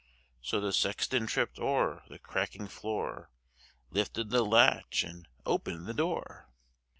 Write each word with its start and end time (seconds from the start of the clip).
So 0.41 0.59
the 0.59 0.73
sexton 0.73 1.27
tripped 1.27 1.59
o'er 1.59 2.01
the 2.09 2.17
creaking 2.17 2.69
floor, 2.69 3.29
Lifted 3.91 4.31
the 4.31 4.41
latch 4.43 5.03
and 5.03 5.27
opened 5.45 5.85
the 5.85 5.93
door. 5.93 6.49